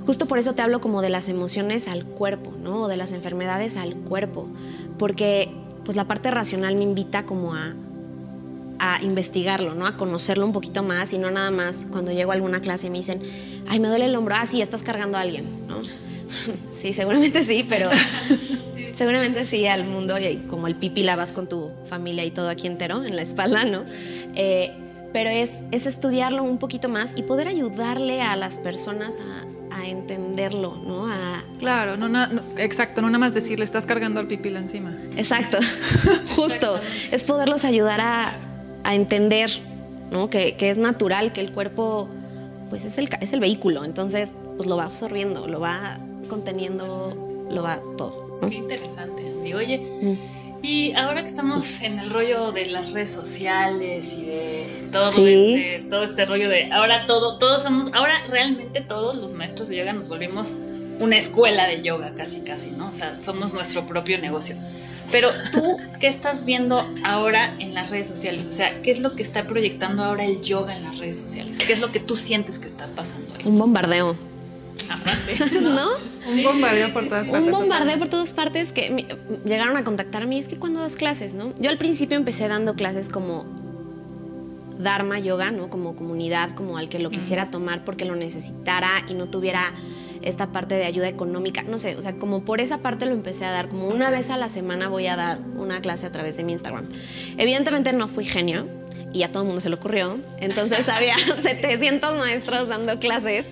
justo 0.05 0.25
por 0.25 0.39
eso 0.39 0.53
te 0.53 0.61
hablo 0.61 0.81
como 0.81 1.01
de 1.01 1.09
las 1.09 1.29
emociones 1.29 1.87
al 1.87 2.05
cuerpo, 2.05 2.53
¿no? 2.61 2.83
O 2.83 2.87
de 2.87 2.97
las 2.97 3.11
enfermedades 3.11 3.77
al 3.77 3.95
cuerpo, 3.95 4.47
porque 4.97 5.49
pues 5.85 5.95
la 5.95 6.05
parte 6.05 6.31
racional 6.31 6.75
me 6.75 6.83
invita 6.83 7.25
como 7.25 7.55
a, 7.55 7.73
a 8.79 9.01
investigarlo, 9.01 9.75
¿no? 9.75 9.85
A 9.85 9.95
conocerlo 9.95 10.45
un 10.45 10.53
poquito 10.53 10.83
más 10.83 11.13
y 11.13 11.17
no 11.17 11.31
nada 11.31 11.51
más 11.51 11.85
cuando 11.91 12.11
llego 12.11 12.31
a 12.31 12.35
alguna 12.35 12.61
clase 12.61 12.87
y 12.87 12.89
me 12.89 12.97
dicen, 12.97 13.21
ay, 13.67 13.79
me 13.79 13.87
duele 13.87 14.05
el 14.05 14.15
hombro, 14.15 14.35
ah, 14.37 14.45
sí, 14.45 14.61
estás 14.61 14.83
cargando 14.83 15.17
a 15.17 15.21
alguien, 15.21 15.45
¿no? 15.67 15.77
sí, 16.73 16.93
seguramente 16.93 17.43
sí, 17.43 17.65
pero 17.67 17.89
seguramente 18.95 19.45
sí 19.45 19.65
al 19.67 19.85
mundo 19.85 20.17
y 20.19 20.37
como 20.49 20.67
el 20.67 20.75
pipi 20.75 21.03
la 21.03 21.15
vas 21.15 21.31
con 21.31 21.47
tu 21.47 21.71
familia 21.85 22.23
y 22.25 22.31
todo 22.31 22.49
aquí 22.49 22.67
entero 22.67 23.03
en 23.03 23.15
la 23.15 23.21
espalda, 23.21 23.65
¿no? 23.65 23.83
Eh, 24.35 24.71
pero 25.13 25.29
es, 25.29 25.53
es 25.71 25.85
estudiarlo 25.85 26.43
un 26.43 26.57
poquito 26.57 26.89
más 26.89 27.13
y 27.15 27.21
poder 27.21 27.47
ayudarle 27.47 28.21
a 28.21 28.35
las 28.35 28.57
personas 28.57 29.19
a, 29.19 29.52
a 29.75 29.87
entenderlo, 29.87 30.75
¿no? 30.75 31.07
A, 31.07 31.43
Claro, 31.59 31.97
no, 31.97 32.09
na- 32.09 32.27
no- 32.27 32.41
exacto, 32.57 33.01
no 33.01 33.07
nada 33.07 33.19
más 33.19 33.33
decirle 33.33 33.63
estás 33.65 33.85
cargando 33.85 34.19
al 34.19 34.27
pipila 34.27 34.59
encima. 34.59 34.95
Exacto, 35.15 35.57
justo. 36.35 36.79
Es 37.11 37.23
poderlos 37.23 37.63
ayudar 37.65 38.01
a, 38.01 38.35
a 38.83 38.95
entender 38.95 39.49
¿no? 40.11 40.29
que, 40.29 40.55
que 40.55 40.69
es 40.69 40.77
natural, 40.77 41.33
que 41.33 41.41
el 41.41 41.51
cuerpo 41.51 42.09
pues 42.69 42.85
es 42.85 42.97
el, 42.97 43.09
es 43.21 43.33
el 43.33 43.39
vehículo, 43.39 43.83
entonces 43.85 44.31
pues 44.57 44.67
lo 44.67 44.77
va 44.77 44.85
absorbiendo, 44.85 45.47
lo 45.47 45.59
va 45.59 45.97
conteniendo, 46.27 47.45
lo 47.49 47.63
va 47.63 47.79
todo. 47.97 48.39
¿no? 48.41 48.49
Qué 48.49 48.55
interesante, 48.55 49.25
Andy. 49.27 49.53
Oye, 49.53 49.77
Mm. 50.01 50.42
Y 50.63 50.93
ahora 50.93 51.21
que 51.21 51.27
estamos 51.27 51.81
en 51.81 51.99
el 51.99 52.09
rollo 52.09 52.51
de 52.53 52.65
las 52.67 52.91
redes 52.93 53.11
sociales 53.11 54.13
y 54.17 54.25
de 54.25 54.65
todo, 54.91 55.11
Sí. 55.11 55.21
este, 55.27 55.85
todo 55.89 56.03
este 56.03 56.25
rollo 56.25 56.49
de 56.49 56.71
ahora 56.71 57.05
todo, 57.05 57.37
todos 57.37 57.61
somos, 57.61 57.93
ahora 57.93 58.15
realmente 58.29 58.81
todos 58.81 59.15
los 59.17 59.33
maestros 59.33 59.67
de 59.69 59.75
yoga 59.77 59.93
nos 59.93 60.07
volvimos 60.07 60.55
una 60.99 61.17
escuela 61.17 61.67
de 61.67 61.81
yoga 61.81 62.13
casi 62.15 62.41
casi, 62.41 62.71
¿no? 62.71 62.87
O 62.89 62.93
sea, 62.93 63.19
somos 63.23 63.53
nuestro 63.53 63.85
propio 63.85 64.17
negocio. 64.19 64.55
Pero 65.11 65.29
tú, 65.51 65.77
¿qué 65.99 66.07
estás 66.07 66.45
viendo 66.45 66.87
ahora 67.03 67.53
en 67.59 67.73
las 67.73 67.89
redes 67.89 68.07
sociales? 68.07 68.45
O 68.47 68.51
sea, 68.53 68.81
¿qué 68.81 68.91
es 68.91 68.99
lo 68.99 69.15
que 69.15 69.21
está 69.23 69.43
proyectando 69.43 70.03
ahora 70.03 70.23
el 70.23 70.41
yoga 70.43 70.77
en 70.77 70.83
las 70.83 70.97
redes 70.97 71.19
sociales? 71.19 71.57
¿Qué 71.59 71.73
es 71.73 71.79
lo 71.79 71.91
que 71.91 71.99
tú 71.99 72.15
sientes 72.15 72.57
que 72.57 72.67
está 72.67 72.87
pasando 72.95 73.35
ahí? 73.35 73.41
Un 73.45 73.57
bombardeo, 73.59 74.15
Aparte, 74.89 75.37
¿no? 75.61 75.87
Un 76.31 76.43
bombardeo 76.43 76.91
por 76.93 77.05
todas 77.05 77.27
partes. 77.27 77.43
Un 77.43 77.51
bombardeo 77.51 77.99
por 77.99 78.07
todas 78.07 78.33
partes 78.33 78.71
que 78.71 78.89
me- 78.91 79.05
llegaron 79.45 79.77
a 79.77 79.83
contactar 79.83 80.23
a 80.23 80.25
mí. 80.25 80.39
Es 80.39 80.47
que 80.47 80.57
cuando 80.57 80.79
das 80.81 80.95
clases, 80.95 81.33
¿no? 81.33 81.53
Yo 81.59 81.69
al 81.69 81.77
principio 81.77 82.17
empecé 82.17 82.47
dando 82.47 82.75
clases 82.75 83.09
como 83.09 83.45
Dharma 84.79 85.19
Yoga, 85.19 85.51
¿no? 85.51 85.69
Como 85.69 85.95
comunidad, 85.95 86.51
como 86.55 86.77
al 86.77 86.89
que 86.89 86.99
lo 86.99 87.09
quisiera 87.09 87.51
tomar 87.51 87.83
porque 87.83 88.05
lo 88.05 88.15
necesitara 88.15 88.89
y 89.07 89.13
no 89.13 89.27
tuviera 89.27 89.73
esta 90.23 90.51
parte 90.51 90.75
de 90.75 90.85
ayuda 90.85 91.09
económica. 91.09 91.63
No 91.63 91.77
sé, 91.77 91.95
o 91.97 92.01
sea, 92.01 92.13
como 92.13 92.43
por 92.43 92.61
esa 92.61 92.79
parte 92.79 93.05
lo 93.05 93.11
empecé 93.11 93.45
a 93.45 93.51
dar. 93.51 93.67
Como 93.69 93.87
una 93.87 94.09
vez 94.09 94.29
a 94.29 94.37
la 94.37 94.49
semana 94.49 94.87
voy 94.87 95.07
a 95.07 95.15
dar 95.15 95.39
una 95.57 95.81
clase 95.81 96.05
a 96.05 96.11
través 96.11 96.37
de 96.37 96.43
mi 96.43 96.53
Instagram. 96.53 96.85
Evidentemente 97.37 97.93
no 97.93 98.07
fui 98.07 98.25
genio. 98.25 98.67
Y 99.13 99.23
a 99.23 99.31
todo 99.31 99.43
el 99.43 99.47
mundo 99.47 99.61
se 99.61 99.69
le 99.69 99.75
ocurrió. 99.75 100.17
Entonces 100.39 100.89
había 100.89 101.15
700 101.41 102.17
maestros 102.17 102.67
dando 102.67 102.99
clases 102.99 103.45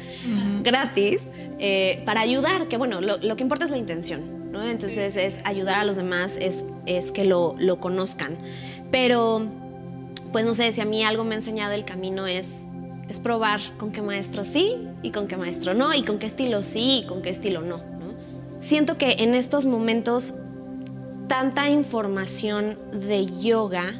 gratis 0.64 1.22
eh, 1.60 2.02
para 2.06 2.22
ayudar, 2.22 2.68
que 2.68 2.78
bueno, 2.78 3.02
lo, 3.02 3.18
lo 3.18 3.36
que 3.36 3.44
importa 3.44 3.66
es 3.66 3.72
la 3.72 3.78
intención, 3.78 4.52
¿no? 4.52 4.68
Entonces 4.68 5.16
es 5.16 5.40
ayudar 5.44 5.80
a 5.80 5.86
los 5.86 5.96
demás, 5.96 6.36
es, 6.40 6.66
es 6.88 7.12
que 7.12 7.24
lo, 7.24 7.56
lo 7.60 7.80
conozcan. 7.80 8.40
Pero, 8.90 9.46
pues 10.32 10.44
no 10.44 10.56
sé, 10.56 10.74
si 10.74 10.82
a 10.82 10.86
mí 10.86 11.04
algo 11.04 11.24
me 11.24 11.36
ha 11.36 11.38
enseñado 11.38 11.74
el 11.74 11.86
camino 11.86 12.26
es, 12.26 12.66
es 13.08 13.20
probar 13.20 13.62
con 13.78 13.92
qué 13.92 14.02
maestro 14.02 14.44
sí 14.44 14.76
y 15.04 15.12
con 15.12 15.28
qué 15.28 15.38
maestro 15.38 15.76
no, 15.76 15.94
y 15.94 16.02
con 16.02 16.18
qué 16.18 16.26
estilo 16.26 16.64
sí 16.64 17.04
y 17.04 17.06
con 17.06 17.22
qué 17.22 17.30
estilo 17.30 17.62
no, 17.62 17.78
¿no? 17.78 18.16
Siento 18.60 18.98
que 18.98 19.18
en 19.20 19.36
estos 19.36 19.68
momentos 19.68 20.34
tanta 21.28 21.70
información 21.70 22.78
de 22.92 23.28
yoga 23.40 23.94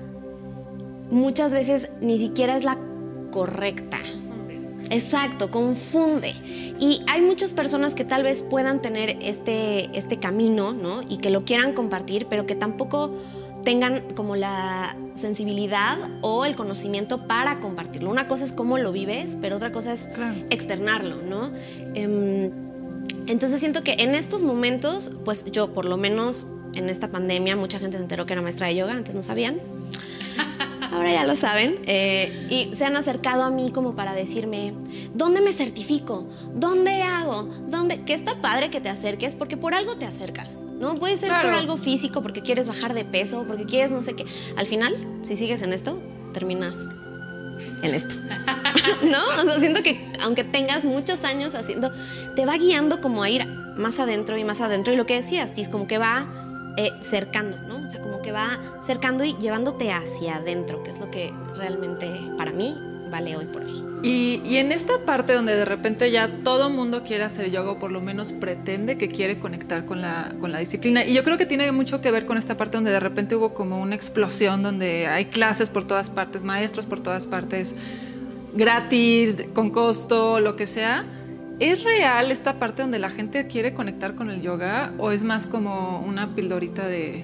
muchas 1.12 1.54
veces 1.54 1.90
ni 2.02 2.18
siquiera 2.18 2.56
es 2.58 2.64
la 2.64 2.78
correcta. 3.32 4.00
Exacto, 4.90 5.52
confunde. 5.52 6.34
Y 6.80 7.02
hay 7.10 7.22
muchas 7.22 7.54
personas 7.54 7.96
que 7.96 8.04
tal 8.04 8.24
vez 8.24 8.44
puedan 8.44 8.82
tener 8.82 9.18
este, 9.22 9.90
este 9.98 10.18
camino, 10.18 10.74
¿no? 10.74 11.02
Y 11.08 11.18
que 11.18 11.30
lo 11.30 11.46
quieran 11.46 11.74
compartir, 11.74 12.28
pero 12.30 12.46
que 12.46 12.56
tampoco 12.56 13.16
tengan 13.64 14.02
como 14.16 14.36
la 14.36 14.98
sensibilidad 15.14 15.98
o 16.22 16.46
el 16.46 16.56
conocimiento 16.56 17.28
para 17.28 17.60
compartirlo. 17.60 18.10
Una 18.10 18.28
cosa 18.28 18.44
es 18.44 18.52
cómo 18.52 18.78
lo 18.78 18.92
vives, 18.92 19.38
pero 19.40 19.56
otra 19.56 19.72
cosa 19.72 19.94
es 19.94 20.08
externarlo, 20.50 21.18
¿no? 21.22 21.52
Em, 21.94 22.52
entonces 23.28 23.60
siento 23.60 23.84
que 23.84 23.94
en 24.00 24.16
estos 24.16 24.42
momentos, 24.42 25.12
pues 25.24 25.46
yo 25.52 25.74
por 25.74 25.86
lo 25.86 25.96
menos 25.96 26.48
en 26.74 26.90
esta 26.90 27.10
pandemia, 27.10 27.56
mucha 27.56 27.80
gente 27.80 27.98
se 27.98 28.04
enteró 28.04 28.26
que 28.26 28.34
era 28.34 28.42
maestra 28.42 28.68
de 28.68 28.76
yoga, 28.76 28.94
antes 28.94 29.16
no 29.16 29.24
sabían 29.24 29.60
ahora 30.92 31.12
ya 31.12 31.24
lo 31.24 31.36
saben, 31.36 31.80
eh, 31.86 32.48
y 32.50 32.74
se 32.76 32.86
han 32.86 32.96
acercado 32.96 33.44
a 33.44 33.52
mí 33.52 33.72
como 33.72 33.96
para 33.96 34.14
decirme, 34.14 34.74
¿dónde 35.14 35.42
me 35.42 35.54
certifico? 35.54 36.28
¿Dónde 36.54 37.02
hago? 37.02 37.44
¿Dónde? 37.68 38.04
Que 38.04 38.14
está 38.14 38.42
padre 38.42 38.70
que 38.70 38.82
te 38.82 38.90
acerques 38.90 39.36
porque 39.36 39.58
por 39.58 39.74
algo 39.74 39.96
te 39.96 40.06
acercas, 40.06 40.60
¿no? 40.80 40.96
Puede 40.96 41.18
ser 41.18 41.30
por 41.30 41.52
algo 41.52 41.78
físico, 41.78 42.22
porque 42.22 42.42
quieres 42.42 42.68
bajar 42.68 42.94
de 42.94 43.06
peso, 43.06 43.46
porque 43.48 43.66
quieres 43.66 43.92
no 43.92 44.02
sé 44.02 44.16
qué. 44.16 44.26
Al 44.58 44.68
final, 44.68 44.94
si 45.22 45.36
sigues 45.36 45.62
en 45.62 45.74
esto, 45.74 46.02
terminas 46.34 46.78
en 47.84 47.94
esto. 47.94 48.16
¿No? 49.04 49.42
O 49.42 49.46
sea, 49.46 49.60
siento 49.60 49.82
que 49.84 50.06
aunque 50.22 50.44
tengas 50.44 50.86
muchos 50.86 51.24
años 51.24 51.56
haciendo, 51.56 51.92
te 52.36 52.46
va 52.46 52.58
guiando 52.58 53.02
como 53.02 53.24
a 53.24 53.30
ir 53.30 53.48
más 53.78 54.00
adentro 54.00 54.38
y 54.38 54.44
más 54.44 54.62
adentro. 54.62 54.94
Y 54.94 54.98
lo 54.98 55.06
que 55.06 55.16
decías, 55.16 55.54
Tis, 55.54 55.70
como 55.70 55.88
que 55.88 55.98
va 55.98 56.41
eh, 56.78 56.92
cercando, 57.02 57.58
¿no? 57.62 57.84
O 57.84 57.88
sea, 57.88 58.02
como 58.02 58.22
que 58.22 58.32
va 58.32 58.60
cercando 58.82 59.24
y 59.24 59.36
llevándote 59.38 59.92
hacia 59.92 60.38
adentro, 60.38 60.84
que 60.84 60.92
es 60.92 61.00
lo 61.00 61.10
que 61.12 61.34
realmente 61.56 62.10
para 62.38 62.52
mí 62.52 62.78
vale 63.10 63.36
hoy 63.36 63.46
por 63.46 63.64
hoy. 63.64 63.84
Y, 64.04 64.58
en 64.58 64.72
esta 64.72 65.06
parte 65.06 65.34
donde 65.34 65.56
de 65.56 65.66
repente 65.66 66.10
ya 66.10 66.28
todo 66.44 66.72
mundo 66.72 67.04
quiere 67.04 67.24
hacer 67.24 67.52
yoga 67.52 67.72
o 67.72 67.80
por 67.80 67.92
lo 67.92 68.02
menos 68.02 68.32
pretende 68.32 68.98
que 68.98 69.10
quiere 69.10 69.38
conectar 69.38 69.86
con 69.86 70.02
la, 70.02 70.34
con 70.40 70.52
la 70.52 70.60
disciplina. 70.60 71.06
Y 71.06 71.14
yo 71.14 71.24
creo 71.24 71.38
que 71.38 71.46
tiene 71.46 71.72
mucho 71.72 72.02
que 72.02 72.10
ver 72.10 72.26
con 72.26 72.38
esta 72.38 72.58
parte 72.58 72.78
donde 72.78 72.92
de 72.92 73.00
repente 73.00 73.36
hubo 73.36 73.54
como 73.54 73.80
una 73.80 73.94
explosión, 73.94 74.64
donde 74.64 75.08
hay 75.08 75.26
clases 75.26 75.70
por 75.70 75.86
todas 75.86 76.10
partes, 76.10 76.44
maestros 76.44 76.88
por 76.88 77.00
todas 77.00 77.28
partes, 77.28 77.76
gratis, 78.54 79.36
con 79.54 79.70
costo, 79.70 80.40
lo 80.40 80.56
que 80.56 80.66
sea 80.66 81.06
¿Es 81.62 81.84
real 81.84 82.32
esta 82.32 82.58
parte 82.58 82.82
donde 82.82 82.98
la 82.98 83.12
gente 83.12 83.46
quiere 83.46 83.76
conectar 83.76 84.16
con 84.16 84.32
el 84.32 84.42
yoga 84.42 84.92
o 84.98 85.12
es 85.12 85.22
más 85.22 85.46
como 85.46 86.00
una 86.00 86.34
pildorita 86.34 86.88
de 86.88 87.24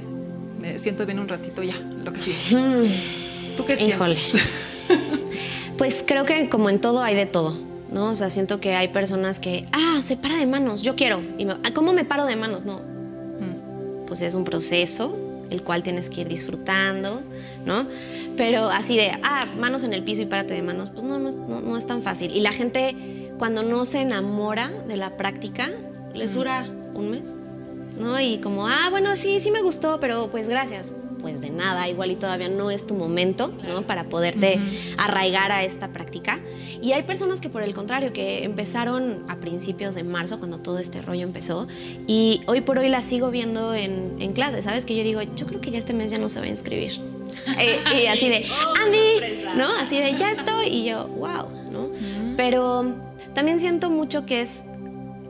me 0.62 0.78
siento 0.78 1.08
bien 1.08 1.18
un 1.18 1.28
ratito 1.28 1.64
ya, 1.64 1.76
lo 1.76 2.14
que 2.14 2.20
sí? 2.20 2.36
¿Tú 3.58 3.66
qué 3.66 3.76
sientes? 3.76 4.34
pues 5.80 6.04
creo 6.06 6.24
que 6.26 6.50
como 6.50 6.70
en 6.70 6.80
todo 6.80 7.02
hay 7.02 7.16
de 7.16 7.26
todo. 7.26 7.58
¿no? 7.92 8.12
O 8.12 8.16
sea, 8.16 8.30
siento 8.30 8.60
que 8.60 8.76
hay 8.76 8.90
personas 8.90 9.40
que, 9.40 9.66
ah, 9.72 10.02
se 10.04 10.18
para 10.18 10.36
de 10.36 10.46
manos, 10.46 10.84
yo 10.84 10.96
quiero. 10.96 11.20
Y 11.40 11.48
ah, 11.50 11.58
¿Cómo 11.74 11.92
me 11.92 12.06
paro 12.06 12.26
de 12.26 12.36
manos? 12.36 12.64
No. 12.64 12.76
Mm. 12.76 14.06
Pues 14.06 14.22
es 14.22 14.36
un 14.36 14.44
proceso 14.44 15.18
el 15.50 15.64
cual 15.64 15.82
tienes 15.82 16.12
que 16.12 16.22
ir 16.22 16.28
disfrutando, 16.28 17.24
¿no? 17.66 17.88
Pero 18.36 18.66
así 18.66 18.98
de, 18.98 19.12
ah, 19.24 19.48
manos 19.60 19.84
en 19.84 19.94
el 19.94 20.04
piso 20.04 20.22
y 20.22 20.28
párate 20.28 20.54
de 20.54 20.62
manos, 20.62 20.92
pues 20.92 21.06
no, 21.06 21.18
no, 21.18 21.32
no, 21.32 21.62
no 21.62 21.78
es 21.78 21.88
tan 21.88 22.04
fácil. 22.04 22.36
Y 22.36 22.42
la 22.42 22.52
gente 22.52 23.27
cuando 23.38 23.64
no 23.64 23.86
se 23.86 24.02
enamora 24.02 24.70
de 24.88 24.98
la 24.98 25.18
práctica, 25.18 25.70
les 26.14 26.34
dura 26.34 26.66
un 26.94 27.12
mes, 27.12 27.40
¿no? 28.00 28.20
Y 28.20 28.40
como, 28.40 28.68
ah, 28.68 28.88
bueno, 28.90 29.16
sí, 29.16 29.40
sí 29.40 29.52
me 29.52 29.62
gustó, 29.62 30.00
pero 30.00 30.30
pues 30.30 30.50
gracias. 30.50 30.94
Pues 31.20 31.42
de 31.42 31.50
nada, 31.50 31.90
igual 31.90 32.12
y 32.12 32.16
todavía 32.16 32.48
no 32.48 32.70
es 32.70 32.86
tu 32.86 32.94
momento, 32.94 33.52
¿no? 33.68 33.82
Para 33.82 34.04
poderte 34.04 34.60
arraigar 34.98 35.52
a 35.52 35.64
esta 35.64 35.88
práctica. 35.88 36.40
Y 36.80 36.92
hay 36.92 37.04
personas 37.04 37.42
que 37.42 37.50
por 37.50 37.64
el 37.64 37.74
contrario, 37.74 38.14
que 38.14 38.44
empezaron 38.44 39.24
a 39.28 39.36
principios 39.36 39.96
de 39.96 40.04
marzo, 40.04 40.38
cuando 40.38 40.60
todo 40.60 40.78
este 40.78 41.02
rollo 41.02 41.24
empezó, 41.24 41.68
y 42.06 42.42
hoy 42.46 42.62
por 42.62 42.78
hoy 42.78 42.90
la 42.90 43.02
sigo 43.02 43.32
viendo 43.32 43.74
en, 43.74 44.18
en 44.20 44.34
clase, 44.34 44.62
¿sabes? 44.62 44.86
Que 44.86 44.96
yo 44.96 45.04
digo, 45.04 45.22
yo 45.36 45.48
creo 45.48 45.60
que 45.60 45.72
ya 45.72 45.80
este 45.80 45.94
mes 45.94 46.12
ya 46.12 46.20
no 46.20 46.30
se 46.30 46.40
va 46.40 46.46
a 46.46 46.50
inscribir. 46.50 46.94
Eh, 47.60 48.04
y 48.04 48.06
así 48.08 48.30
de, 48.30 48.46
oh, 48.52 48.74
Andy, 48.84 49.46
¿no? 49.56 49.68
Así 49.82 50.00
de, 50.00 50.16
ya 50.18 50.32
estoy, 50.32 50.68
y 50.68 50.86
yo, 50.86 51.08
wow. 51.08 51.48
Pero 52.38 52.96
también 53.34 53.60
siento 53.60 53.90
mucho 53.90 54.26
que 54.26 54.42
es 54.42 54.64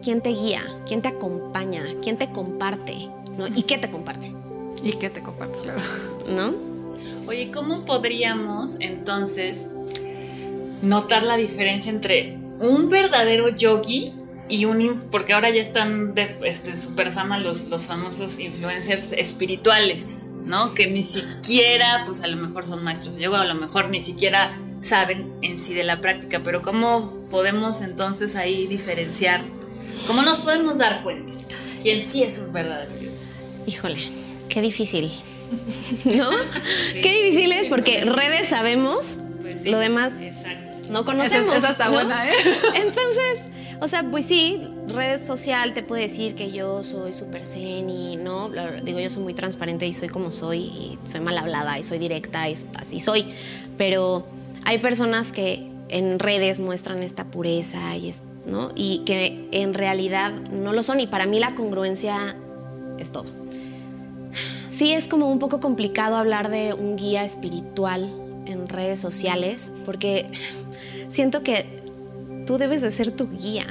quién 0.03 0.21
te 0.21 0.29
guía, 0.29 0.61
quién 0.85 1.01
te 1.01 1.07
acompaña, 1.07 1.83
quién 2.03 2.17
te 2.17 2.29
comparte, 2.29 3.09
¿no? 3.37 3.47
¿Y 3.47 3.63
qué 3.63 3.77
te 3.77 3.89
comparte? 3.89 4.31
¿Y 4.83 4.93
qué 4.93 5.09
te 5.09 5.23
comparte, 5.23 5.57
claro? 5.59 5.79
¿No? 6.29 6.53
Oye, 7.27 7.51
¿cómo 7.51 7.83
podríamos 7.85 8.75
entonces 8.79 9.65
notar 10.81 11.23
la 11.23 11.37
diferencia 11.37 11.91
entre 11.91 12.37
un 12.59 12.89
verdadero 12.89 13.49
yogi 13.49 14.11
y 14.49 14.65
un 14.65 15.01
porque 15.11 15.33
ahora 15.33 15.49
ya 15.49 15.61
están 15.61 16.13
de 16.13 16.35
este, 16.45 16.75
super 16.77 17.11
fama 17.11 17.39
los, 17.39 17.65
los 17.65 17.83
famosos 17.83 18.39
influencers 18.39 19.11
espirituales, 19.11 20.25
¿no? 20.45 20.73
Que 20.73 20.87
ni 20.87 21.03
siquiera, 21.03 22.03
pues 22.05 22.21
a 22.21 22.27
lo 22.27 22.37
mejor 22.37 22.65
son 22.65 22.83
maestros 22.83 23.15
de 23.15 23.23
yoga, 23.23 23.41
a 23.41 23.45
lo 23.45 23.55
mejor 23.55 23.89
ni 23.89 24.01
siquiera 24.01 24.57
saben 24.81 25.33
en 25.41 25.57
sí 25.57 25.73
de 25.73 25.83
la 25.83 26.01
práctica, 26.01 26.41
pero 26.43 26.61
¿cómo 26.61 27.11
podemos 27.29 27.81
entonces 27.81 28.35
ahí 28.35 28.67
diferenciar? 28.67 29.43
¿Cómo 30.05 30.21
nos 30.21 30.37
podemos 30.39 30.77
dar 30.77 31.03
cuenta 31.03 31.33
quién 31.81 32.01
sí 32.01 32.23
es 32.23 32.37
un 32.39 32.53
verdadero 32.53 32.91
Híjole, 33.65 33.99
qué 34.47 34.61
difícil. 34.61 35.11
¿No? 36.05 36.29
Qué 37.01 37.23
difícil 37.23 37.51
es 37.51 37.67
porque 37.67 38.05
redes 38.05 38.47
sabemos, 38.47 39.19
pues 39.41 39.65
lo 39.65 39.79
demás 39.79 40.13
no 40.89 41.05
conocemos. 41.05 41.55
Esa, 41.55 41.71
está 41.71 41.89
buena, 41.89 42.29
¿eh? 42.29 42.33
Entonces, 42.75 43.39
o 43.81 43.87
sea, 43.87 44.03
pues 44.09 44.25
sí, 44.25 44.67
red 44.87 45.21
social 45.21 45.73
te 45.73 45.83
puede 45.83 46.03
decir 46.03 46.35
que 46.35 46.51
yo 46.51 46.83
soy 46.83 47.13
súper 47.13 47.45
zen 47.45 47.89
y 47.89 48.15
no, 48.15 48.49
digo, 48.83 48.99
yo 48.99 49.09
soy 49.09 49.23
muy 49.23 49.33
transparente 49.33 49.85
y 49.85 49.93
soy 49.93 50.09
como 50.09 50.31
soy 50.31 50.59
y 50.59 50.99
soy 51.03 51.19
mal 51.19 51.37
hablada 51.37 51.77
y 51.77 51.83
soy 51.83 51.99
directa 51.99 52.49
y 52.49 52.55
así 52.79 52.99
soy, 52.99 53.33
pero 53.77 54.25
hay 54.67 54.79
personas 54.79 55.31
que 55.31 55.65
en 55.87 56.19
redes 56.19 56.59
muestran 56.59 57.01
esta 57.01 57.23
pureza 57.23 57.95
y, 57.95 58.99
que 59.05 59.47
en 59.51 59.73
realidad 59.73 60.33
no 60.51 60.73
lo 60.73 60.83
son 60.83 60.99
y 60.99 61.07
para 61.07 61.25
mí 61.25 61.39
la 61.39 61.55
congruencia 61.55 62.35
es 62.99 63.13
todo. 63.13 63.31
Sí 64.69 64.91
es 64.91 65.07
como 65.07 65.31
un 65.31 65.39
poco 65.39 65.61
complicado 65.61 66.17
hablar 66.17 66.49
de 66.49 66.73
un 66.73 66.97
guía 66.97 67.23
espiritual 67.23 68.11
en 68.45 68.67
redes 68.67 68.99
sociales 68.99 69.71
porque 69.85 70.27
siento 71.09 71.43
que 71.43 71.65
tú 72.45 72.57
debes 72.57 72.81
de 72.81 72.91
ser 72.91 73.11
tu 73.11 73.29
guía, 73.29 73.67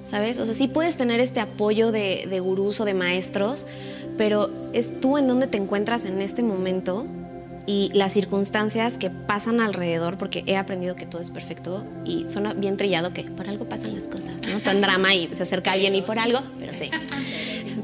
¿sabes? 0.00 0.40
O 0.40 0.46
sea, 0.46 0.54
sí 0.54 0.68
puedes 0.68 0.96
tener 0.96 1.20
este 1.20 1.40
apoyo 1.40 1.92
de, 1.92 2.26
de 2.30 2.40
gurús 2.40 2.80
o 2.80 2.86
de 2.86 2.94
maestros, 2.94 3.66
pero 4.16 4.48
es 4.72 5.02
tú 5.02 5.18
en 5.18 5.28
donde 5.28 5.48
te 5.48 5.58
encuentras 5.58 6.06
en 6.06 6.22
este 6.22 6.42
momento 6.42 7.04
y 7.70 7.88
las 7.94 8.12
circunstancias 8.12 8.96
que 8.96 9.10
pasan 9.10 9.60
alrededor, 9.60 10.18
porque 10.18 10.42
he 10.46 10.56
aprendido 10.56 10.96
que 10.96 11.06
todo 11.06 11.22
es 11.22 11.30
perfecto 11.30 11.84
y 12.04 12.28
suena 12.28 12.52
bien 12.52 12.76
trillado 12.76 13.12
que 13.12 13.22
por 13.22 13.48
algo 13.48 13.68
pasan 13.68 13.94
las 13.94 14.04
cosas, 14.04 14.34
¿no? 14.42 14.70
En 14.70 14.80
drama 14.80 15.14
y 15.14 15.32
se 15.32 15.44
acerca 15.44 15.70
alguien 15.70 15.94
y 15.94 16.02
por 16.02 16.18
algo, 16.18 16.40
pero 16.58 16.74
sí. 16.74 16.90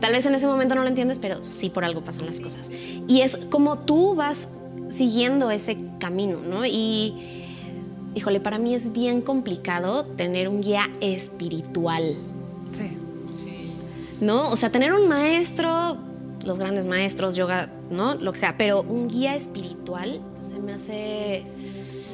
Tal 0.00 0.12
vez 0.12 0.26
en 0.26 0.34
ese 0.34 0.48
momento 0.48 0.74
no 0.74 0.82
lo 0.82 0.88
entiendes, 0.88 1.20
pero 1.20 1.44
sí 1.44 1.70
por 1.70 1.84
algo 1.84 2.02
pasan 2.02 2.26
las 2.26 2.40
cosas. 2.40 2.68
Y 3.06 3.20
es 3.20 3.36
como 3.48 3.78
tú 3.78 4.16
vas 4.16 4.48
siguiendo 4.90 5.52
ese 5.52 5.78
camino, 6.00 6.38
¿no? 6.40 6.66
Y, 6.66 7.44
híjole, 8.16 8.40
para 8.40 8.58
mí 8.58 8.74
es 8.74 8.92
bien 8.92 9.20
complicado 9.20 10.04
tener 10.04 10.48
un 10.48 10.62
guía 10.62 10.90
espiritual. 11.00 12.12
Sí. 12.72 12.90
Sí. 13.36 13.72
¿No? 14.20 14.50
O 14.50 14.56
sea, 14.56 14.72
tener 14.72 14.92
un 14.92 15.06
maestro, 15.06 15.96
los 16.46 16.58
grandes 16.58 16.86
maestros, 16.86 17.36
yoga, 17.36 17.70
¿no? 17.90 18.14
Lo 18.14 18.32
que 18.32 18.38
sea, 18.38 18.56
pero 18.56 18.82
un 18.82 19.08
guía 19.08 19.34
espiritual 19.34 20.20
se 20.40 20.58
me 20.58 20.72
hace... 20.72 21.44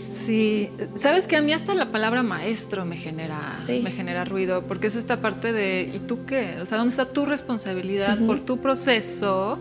Sí, 0.09 0.69
sabes 0.95 1.27
que 1.27 1.37
a 1.37 1.43
mí 1.43 1.53
hasta 1.53 1.75
la 1.75 1.91
palabra 1.91 2.23
maestro 2.23 2.85
me 2.85 2.97
genera, 2.97 3.59
me 3.67 3.91
genera 3.91 4.27
ruido, 4.27 4.63
porque 4.67 4.89
es 4.89 4.97
esta 4.97 5.23
parte 5.23 5.55
de, 5.55 5.91
¿y 5.95 6.01
tú 6.01 6.27
qué? 6.27 6.59
O 6.61 6.67
sea, 6.67 6.77
¿dónde 6.77 6.91
está 6.91 7.07
tu 7.07 7.25
responsabilidad 7.25 8.19
por 8.27 8.41
tu 8.41 8.59
proceso? 8.59 9.59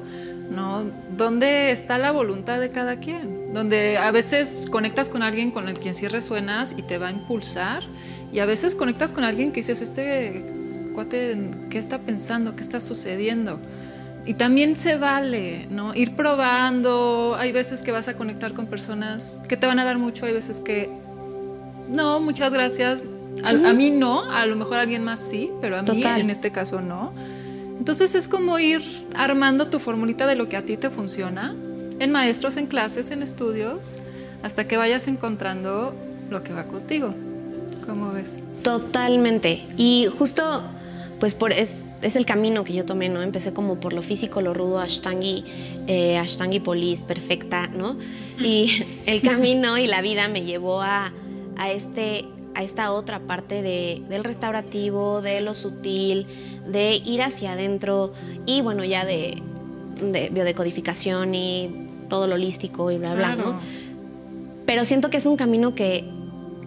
¿No? 0.50 0.84
¿Dónde 1.16 1.72
está 1.72 1.98
la 1.98 2.12
voluntad 2.12 2.60
de 2.60 2.72
cada 2.72 3.00
quien? 3.00 3.54
Donde 3.54 3.98
a 3.98 4.12
veces 4.12 4.66
conectas 4.70 5.08
con 5.08 5.24
alguien 5.24 5.51
con 5.51 5.70
el 5.70 5.80
quien 5.80 5.94
sí 5.94 6.10
resuenas 6.10 6.75
y 6.78 6.82
te 6.82 6.98
va 6.98 7.08
a 7.08 7.12
impulsar, 7.12 7.84
y 8.34 8.40
a 8.40 8.46
veces 8.46 8.75
conectas 8.75 9.13
con 9.13 9.24
alguien 9.24 9.54
que 9.54 9.62
dices, 9.62 9.82
este 9.82 10.46
cuate, 10.94 11.51
¿qué 11.70 11.78
está 11.78 12.00
pensando? 12.00 12.58
¿Qué 12.58 12.62
está 12.62 12.82
sucediendo? 12.82 13.62
Y 14.25 14.36
también 14.36 14.75
se 14.75 14.98
vale, 14.98 15.68
¿no? 15.70 15.96
Ir 15.96 16.16
probando. 16.16 17.36
Hay 17.40 17.51
veces 17.51 17.82
que 17.82 17.92
vas 17.92 18.08
a 18.08 18.16
conectar 18.16 18.54
con 18.54 18.68
personas 18.68 19.38
que 19.48 19.58
te 19.58 19.66
van 19.66 19.80
a 19.80 19.86
dar 19.86 19.98
mucho, 19.98 20.25
hay 20.25 20.34
veces 20.34 20.60
que 20.60 20.90
no, 21.90 22.20
muchas 22.20 22.54
gracias. 22.54 23.04
A, 23.44 23.54
mí 23.54 23.92
no, 23.92 24.30
a 24.30 24.46
lo 24.46 24.56
mejor 24.56 24.78
a 24.78 24.82
alguien 24.82 25.04
más 25.04 25.20
sí, 25.20 25.50
pero 25.62 25.78
a 25.78 25.82
mí 25.82 26.04
en 26.04 26.30
este 26.30 26.51
caso 26.51 26.82
no. 26.82 27.13
Entonces 27.80 28.13
es 28.13 28.28
como 28.28 28.60
ir 28.60 28.84
armando 29.16 29.68
tu 29.68 29.80
formulita 29.80 30.28
de 30.28 30.36
lo 30.36 30.48
que 30.48 30.58
a 30.58 30.62
ti 30.62 30.78
te 30.78 30.90
funciona, 30.90 31.56
en 32.00 32.12
maestros, 32.12 32.58
en 32.58 32.68
clases, 32.68 33.10
en 33.10 33.24
estudios, 33.24 33.98
hasta 34.44 34.68
que 34.68 34.78
vayas 34.78 35.08
encontrando 35.08 35.96
lo 36.30 36.44
que 36.44 36.54
va 36.54 36.66
contigo. 36.66 37.16
¿Cómo 37.86 38.12
ves? 38.12 38.40
Totalmente. 38.63 39.66
Y 39.78 40.08
justo, 40.18 40.62
pues 41.20 41.34
por 41.34 41.51
es 41.51 41.74
es 42.01 42.15
el 42.15 42.25
camino 42.25 42.63
que 42.63 42.74
yo 42.74 42.86
tomé, 42.86 43.10
¿no? 43.10 43.22
Empecé 43.22 43.53
como 43.53 43.79
por 43.79 43.93
lo 43.93 44.01
físico, 44.01 44.41
lo 44.41 44.53
rudo, 44.53 44.79
Ashtangi, 44.79 45.43
eh, 45.88 46.17
Ashtangi 46.17 46.60
Polis, 46.60 47.00
perfecta, 47.00 47.67
¿no? 47.67 47.98
Y 48.39 48.84
el 49.05 49.22
camino 49.22 49.77
y 49.77 49.88
la 49.88 50.01
vida 50.01 50.27
me 50.27 50.43
llevó 50.43 50.81
a, 50.81 51.12
a, 51.58 51.72
este, 51.72 52.25
a 52.55 52.63
esta 52.63 52.91
otra 52.91 53.20
parte 53.20 53.62
de, 53.62 54.03
del 54.10 54.24
restaurativo, 54.24 55.22
de 55.22 55.41
lo 55.41 55.53
sutil, 55.53 56.27
de 56.67 57.01
ir 57.05 57.22
hacia 57.22 57.53
adentro 57.53 58.13
y 58.46 58.62
bueno, 58.62 58.84
ya 58.84 59.05
de, 59.05 59.41
de 60.01 60.29
biodecodificación 60.29 61.36
y 61.36 61.88
todo 62.10 62.27
lo 62.27 62.36
holístico 62.36 62.91
y 62.91 62.98
bla, 62.98 63.15
bla, 63.15 63.36
¿no? 63.36 63.60
Pero 64.65 64.86
siento 64.86 65.10
que 65.10 65.17
es 65.17 65.25
un 65.25 65.38
camino 65.38 65.75
que 65.75 66.05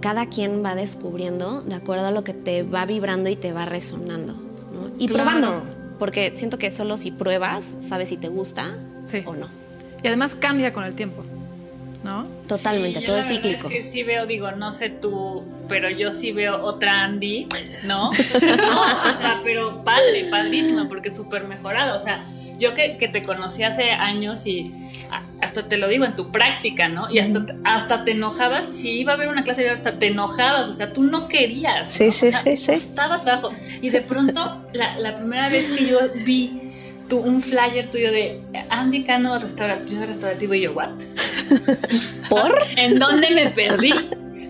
cada 0.00 0.26
quien 0.26 0.64
va 0.64 0.74
descubriendo 0.74 1.62
de 1.62 1.74
acuerdo 1.74 2.06
a 2.06 2.10
lo 2.10 2.24
que 2.24 2.34
te 2.34 2.62
va 2.62 2.84
vibrando 2.84 3.30
y 3.30 3.36
te 3.36 3.52
va 3.52 3.64
resonando. 3.64 4.43
Y 4.98 5.08
Claro. 5.08 5.24
probando, 5.24 5.62
porque 5.98 6.32
siento 6.34 6.58
que 6.58 6.70
solo 6.70 6.96
si 6.96 7.10
pruebas, 7.10 7.76
sabes 7.80 8.08
si 8.08 8.16
te 8.16 8.28
gusta 8.28 8.66
Sí. 9.04 9.22
o 9.26 9.34
no. 9.34 9.48
Y 10.02 10.06
además 10.08 10.34
cambia 10.34 10.72
con 10.72 10.84
el 10.84 10.94
tiempo, 10.94 11.24
¿no? 12.04 12.26
Totalmente, 12.46 13.00
Sí, 13.00 13.06
todo 13.06 13.16
es 13.16 13.26
cíclico. 13.26 13.68
Es 13.68 13.72
que 13.74 13.90
sí 13.90 14.02
veo, 14.02 14.26
digo, 14.26 14.50
no 14.52 14.70
sé 14.72 14.90
tú, 14.90 15.42
pero 15.68 15.88
yo 15.90 16.12
sí 16.12 16.32
veo 16.32 16.62
otra 16.62 17.04
Andy, 17.04 17.48
¿no? 17.86 18.10
no 18.56 18.82
o 18.82 19.18
sea, 19.18 19.40
pero 19.42 19.82
padre, 19.84 20.26
padrísima, 20.30 20.88
porque 20.88 21.10
súper 21.10 21.44
mejorada. 21.48 21.94
O 21.94 22.02
sea, 22.04 22.22
yo 22.58 22.74
que, 22.74 22.96
que 22.96 23.08
te 23.08 23.22
conocí 23.22 23.62
hace 23.62 23.90
años 23.90 24.46
y 24.46 24.72
hasta 25.40 25.68
te 25.68 25.76
lo 25.76 25.88
digo 25.88 26.04
en 26.04 26.16
tu 26.16 26.30
práctica, 26.32 26.88
¿no? 26.88 27.10
Y 27.10 27.18
hasta, 27.18 27.44
hasta 27.64 28.04
te 28.04 28.12
enojabas, 28.12 28.66
si 28.66 28.90
iba 29.00 29.12
a 29.12 29.14
haber 29.16 29.28
una 29.28 29.44
clase, 29.44 29.68
hasta 29.68 29.92
te 29.98 30.08
enojabas, 30.08 30.68
o 30.68 30.74
sea, 30.74 30.92
tú 30.92 31.02
no 31.02 31.28
querías. 31.28 31.90
Sí, 31.90 32.06
¿no? 32.06 32.12
sí, 32.12 32.28
o 32.28 32.30
sea, 32.30 32.40
sí, 32.40 32.56
sí. 32.56 32.72
costaba 32.72 33.20
trabajo. 33.20 33.50
Y 33.82 33.90
de 33.90 34.00
pronto, 34.00 34.64
la, 34.72 34.98
la 34.98 35.14
primera 35.14 35.48
vez 35.48 35.68
que 35.70 35.86
yo 35.86 35.98
vi 36.24 36.60
tu, 37.08 37.18
un 37.18 37.42
flyer 37.42 37.90
tuyo 37.90 38.10
de 38.10 38.40
Andy 38.70 39.04
Cano 39.04 39.38
restaurativo, 39.38 40.06
restaurativo 40.06 40.54
y 40.54 40.62
yo, 40.62 40.72
¿what? 40.72 40.90
¿Por? 42.28 42.54
¿En 42.76 42.98
dónde 42.98 43.30
me 43.30 43.50
perdí? 43.50 43.92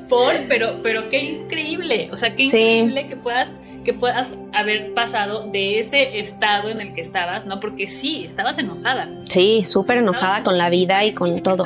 Por, 0.08 0.32
pero, 0.48 0.78
pero 0.82 1.08
qué 1.10 1.22
increíble. 1.22 2.08
O 2.12 2.16
sea, 2.16 2.30
qué 2.34 2.48
Sí. 2.48 2.56
increíble 2.58 3.08
que 3.08 3.16
puedas, 3.16 3.48
que 3.84 3.92
puedas 3.92 4.34
haber 4.54 4.92
pasado 4.94 5.48
de 5.50 5.78
ese 5.78 6.18
estado 6.18 6.70
en 6.70 6.80
el 6.80 6.92
que 6.94 7.00
estabas, 7.00 7.46
¿no? 7.46 7.60
Porque 7.60 7.86
sí, 7.88 8.24
estabas 8.24 8.58
enojada. 8.58 9.08
Sí, 9.28 9.62
súper 9.64 9.98
enojada 9.98 10.42
con 10.42 10.58
la 10.58 10.70
vida 10.70 11.04
y 11.04 11.12
con 11.12 11.42
todo. 11.42 11.64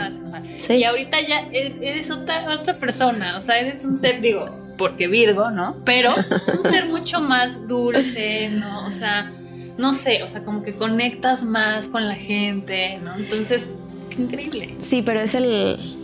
Sí. 0.59 0.75
Y 0.75 0.85
ahorita 0.85 1.21
ya 1.21 1.49
e- 1.53 1.77
eres 1.81 2.11
otra, 2.11 2.51
otra 2.53 2.75
persona. 2.77 3.37
O 3.39 3.41
sea, 3.41 3.59
eres 3.61 3.85
un 3.85 3.97
ser, 3.97 4.21
digo, 4.21 4.47
porque 4.77 5.07
Virgo, 5.09 5.51
¿no? 5.51 5.77
Pero 5.85 6.13
un 6.15 6.71
ser 6.71 6.87
mucho 6.91 7.21
más 7.21 7.67
dulce, 7.69 8.49
¿no? 8.51 8.87
O 8.87 8.91
sea, 8.91 9.33
no 9.79 9.95
sé, 9.95 10.23
o 10.23 10.29
sea, 10.29 10.45
como 10.45 10.63
que 10.63 10.75
conectas 10.75 11.45
más 11.45 11.89
con 11.89 12.09
la 12.09 12.17
gente, 12.17 12.99
¿no? 13.05 13.15
Entonces, 13.17 13.71
qué 14.11 14.23
increíble. 14.23 14.75
Sí, 14.83 15.03
pero 15.03 15.21
es 15.21 15.35
el. 15.35 15.95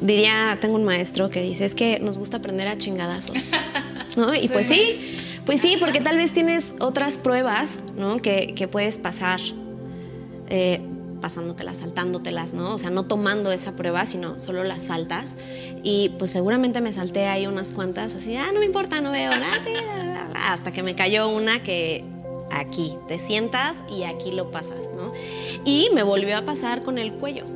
Diría, 0.00 0.58
tengo 0.60 0.74
un 0.74 0.84
maestro 0.84 1.30
que 1.30 1.40
dice, 1.42 1.64
es 1.64 1.76
que 1.76 2.00
nos 2.00 2.18
gusta 2.18 2.38
aprender 2.38 2.66
a 2.66 2.76
chingadazos. 2.76 3.52
¿No? 4.16 4.34
Y 4.34 4.48
pues 4.48 4.66
sí, 4.66 5.16
pues 5.46 5.60
sí, 5.60 5.76
porque 5.78 6.00
tal 6.00 6.16
vez 6.16 6.32
tienes 6.32 6.74
otras 6.78 7.16
pruebas, 7.16 7.80
¿no? 7.96 8.18
Que, 8.18 8.54
que 8.54 8.68
puedes 8.68 8.98
pasar, 8.98 9.40
eh, 10.48 10.80
pasándotelas, 11.20 11.78
saltándotelas, 11.78 12.52
¿no? 12.52 12.74
O 12.74 12.78
sea, 12.78 12.90
no 12.90 13.04
tomando 13.04 13.50
esa 13.52 13.72
prueba, 13.72 14.06
sino 14.06 14.38
solo 14.38 14.64
las 14.64 14.84
saltas. 14.84 15.38
Y 15.82 16.10
pues 16.18 16.30
seguramente 16.30 16.80
me 16.80 16.92
salté 16.92 17.26
ahí 17.26 17.46
unas 17.46 17.72
cuantas, 17.72 18.14
así, 18.14 18.36
ah, 18.36 18.50
no 18.52 18.60
me 18.60 18.66
importa, 18.66 19.00
no 19.00 19.10
veo 19.10 19.30
nada, 19.30 19.58
sí, 19.64 19.72
la", 19.72 20.52
hasta 20.52 20.72
que 20.72 20.82
me 20.82 20.94
cayó 20.94 21.28
una 21.28 21.60
que 21.60 22.04
aquí 22.52 22.94
te 23.08 23.18
sientas 23.18 23.78
y 23.90 24.04
aquí 24.04 24.32
lo 24.32 24.50
pasas, 24.50 24.90
¿no? 24.94 25.12
Y 25.64 25.88
me 25.94 26.02
volvió 26.02 26.36
a 26.36 26.42
pasar 26.42 26.82
con 26.82 26.98
el 26.98 27.14
cuello. 27.14 27.46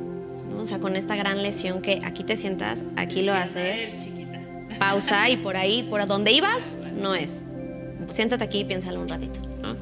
¿no? 0.49 0.63
O 0.63 0.67
sea, 0.67 0.79
con 0.79 0.95
esta 0.95 1.15
gran 1.15 1.43
lesión 1.43 1.81
que 1.81 2.01
aquí 2.03 2.23
te 2.23 2.35
sientas, 2.35 2.83
aquí 2.95 3.21
lo 3.21 3.33
haces, 3.33 4.09
pausa 4.79 5.29
y 5.29 5.37
por 5.37 5.55
ahí, 5.55 5.83
por 5.83 6.05
donde 6.07 6.31
ibas, 6.31 6.69
no 6.99 7.15
es. 7.15 7.43
Siéntate 8.11 8.43
aquí 8.43 8.59
y 8.59 8.65
piénsalo 8.65 9.01
un 9.01 9.09
ratito. 9.09 9.39
¿no? 9.61 9.75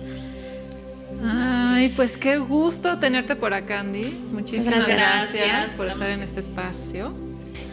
Ay, 1.28 1.90
pues 1.96 2.18
qué 2.18 2.38
gusto 2.38 3.00
tenerte 3.00 3.36
por 3.36 3.54
acá, 3.54 3.80
Andy. 3.80 4.06
Muchísimas 4.32 4.86
Gracias. 4.88 4.98
gracias, 4.98 5.48
Gracias. 5.48 5.72
por 5.78 5.88
estar 5.88 6.10
en 6.10 6.22
este 6.22 6.40
espacio. 6.40 7.14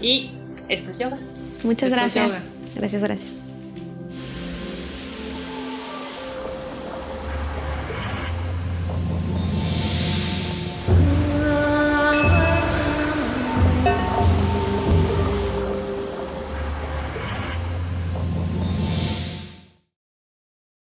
Y 0.00 0.30
esto 0.68 0.90
es 0.90 0.98
yoga. 0.98 1.18
Muchas 1.64 1.90
Esto 1.92 2.04
es 2.06 2.14
gracias. 2.14 2.26
yoga. 2.28 2.42
Gracias, 2.76 3.02
gracias. 3.02 3.31